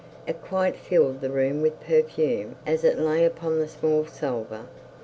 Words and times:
It 0.25 0.41
quite 0.41 0.75
filled 0.77 1.21
the 1.21 1.29
room 1.29 1.61
with 1.61 1.79
perfume 1.79 2.55
as 2.65 2.83
it 2.83 2.97
lay 2.97 3.23
upon 3.23 3.59
the 3.59 3.67
small 3.67 4.07
salver. 4.07 4.65